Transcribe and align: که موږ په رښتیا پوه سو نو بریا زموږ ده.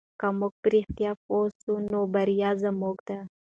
که 0.19 0.27
موږ 0.39 0.53
په 0.61 0.67
رښتیا 0.73 1.11
پوه 1.25 1.45
سو 1.59 1.73
نو 1.91 1.99
بریا 2.13 2.49
زموږ 2.63 2.97
ده. 3.07 3.17